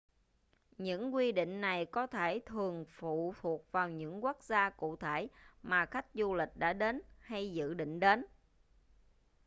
những 0.77 1.13
quy 1.15 1.31
định 1.31 1.61
này 1.61 1.85
có 1.85 2.07
thể 2.07 2.39
thường 2.45 2.85
phụ 2.85 3.33
thuộc 3.41 3.71
vào 3.71 3.89
những 3.89 4.23
quốc 4.23 4.43
gia 4.43 4.69
cụ 4.69 4.95
thể 4.95 5.27
mà 5.63 5.85
khách 5.85 6.05
du 6.13 6.33
lịch 6.35 6.57
đã 6.57 6.73
đến 6.73 7.01
hay 7.19 7.53
dự 7.53 7.73
định 7.73 7.99
đến 7.99 8.25